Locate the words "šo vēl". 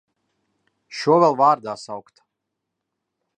0.99-1.37